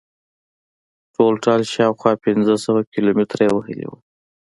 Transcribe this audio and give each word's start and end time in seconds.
ټولټال 1.15 1.61
شاوخوا 1.73 2.13
پنځه 2.25 2.55
سوه 2.65 2.81
کیلومتره 2.93 3.41
یې 3.45 3.51
وهلې 3.53 3.85
وه. 3.91 3.97